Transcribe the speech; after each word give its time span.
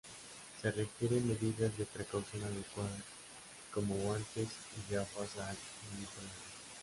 Se 0.59 0.71
requieren 0.71 1.27
medidas 1.27 1.77
de 1.77 1.85
precaución 1.85 2.43
adecuadas, 2.43 3.03
como 3.71 3.93
guantes 3.97 4.47
y 4.47 4.91
gafas, 4.95 5.37
al 5.37 5.55
manipularlo. 5.93 6.31